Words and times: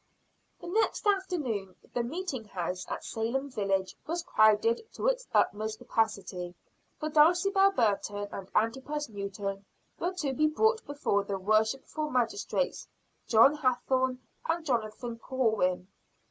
The 0.59 0.65
next 0.65 1.05
afternoon 1.05 1.75
the 1.93 2.01
meeting 2.01 2.45
house 2.45 2.87
at 2.89 3.03
Salem 3.05 3.51
village 3.51 3.95
was 4.07 4.23
crowded 4.23 4.81
to 4.93 5.05
its 5.05 5.27
utmost 5.31 5.77
capacity; 5.77 6.55
for 6.99 7.07
Dulcibel 7.07 7.69
Burton 7.75 8.27
and 8.31 8.49
Antipas 8.55 9.09
Newton 9.09 9.63
were 9.99 10.13
to 10.13 10.33
be 10.33 10.47
brought 10.47 10.83
before 10.87 11.23
the 11.23 11.37
worshipful 11.37 12.09
magistrates, 12.09 12.87
John 13.27 13.53
Hathorne 13.53 14.17
and 14.49 14.65
Jonathan 14.65 15.19
Corwin. 15.19 15.87